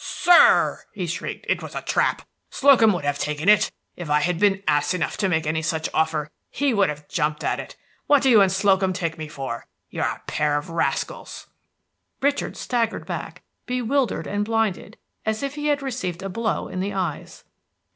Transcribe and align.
"Sir!" 0.03 0.81
he 0.93 1.05
shrieked, 1.05 1.45
"it 1.47 1.61
was 1.61 1.75
a 1.75 1.83
trap! 1.83 2.23
Slocum 2.49 2.91
would 2.93 3.05
have 3.05 3.19
taken 3.19 3.47
it! 3.47 3.71
If 3.95 4.09
I 4.09 4.21
had 4.21 4.39
been 4.39 4.63
ass 4.67 4.95
enough 4.95 5.15
to 5.17 5.29
make 5.29 5.45
any 5.45 5.61
such 5.61 5.89
offer, 5.93 6.31
he 6.49 6.73
would 6.73 6.89
have 6.89 7.07
jumped 7.07 7.43
at 7.43 7.59
it. 7.59 7.77
What 8.07 8.23
do 8.23 8.29
you 8.31 8.41
and 8.41 8.51
Slocum 8.51 8.93
take 8.93 9.19
me 9.19 9.27
for? 9.27 9.67
You're 9.91 10.05
a 10.05 10.23
pair 10.25 10.57
of 10.57 10.71
rascals!" 10.71 11.49
Richard 12.19 12.57
staggered 12.57 13.05
back, 13.05 13.43
bewildered 13.67 14.25
and 14.25 14.43
blinded, 14.43 14.97
as 15.23 15.43
if 15.43 15.53
he 15.53 15.67
had 15.67 15.83
received 15.83 16.23
a 16.23 16.29
blow 16.29 16.67
in 16.67 16.79
the 16.79 16.93
eyes. 16.95 17.43